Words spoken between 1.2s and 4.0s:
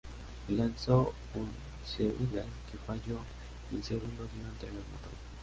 un Sidewinder que falló y un